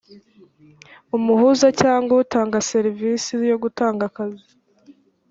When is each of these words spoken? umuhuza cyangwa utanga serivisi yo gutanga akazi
umuhuza 1.17 1.67
cyangwa 1.81 2.13
utanga 2.23 2.57
serivisi 2.71 3.31
yo 3.51 3.57
gutanga 3.63 4.01
akazi 4.09 4.47